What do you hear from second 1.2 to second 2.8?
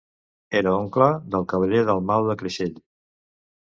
del cavaller Dalmau de Creixell.